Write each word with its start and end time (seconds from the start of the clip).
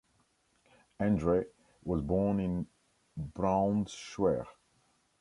Andree 0.99 1.43
was 1.83 2.01
born 2.01 2.39
in 2.39 2.65
Braunschweig. 3.19 4.47